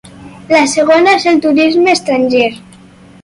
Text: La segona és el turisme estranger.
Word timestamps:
La 0.53 0.61
segona 0.71 1.13
és 1.19 1.27
el 1.33 1.37
turisme 1.45 1.93
estranger. 1.99 2.49